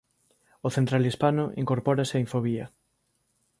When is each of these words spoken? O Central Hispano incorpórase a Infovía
O 0.67 0.69
Central 0.77 1.03
Hispano 1.09 1.45
incorpórase 1.63 2.13
a 2.15 2.21
Infovía 2.25 2.65